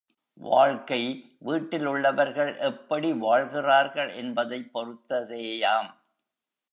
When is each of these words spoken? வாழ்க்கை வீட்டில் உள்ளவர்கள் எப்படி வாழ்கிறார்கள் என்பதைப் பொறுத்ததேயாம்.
வாழ்க்கை 0.33 1.01
வீட்டில் 1.39 1.85
உள்ளவர்கள் 1.85 2.57
எப்படி 2.57 3.13
வாழ்கிறார்கள் 3.13 4.13
என்பதைப் 4.13 4.71
பொறுத்ததேயாம். 4.73 5.89